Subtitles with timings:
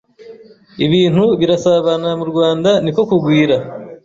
[0.85, 3.55] ibintu birasabana mu Rwanda ni ko kugwira.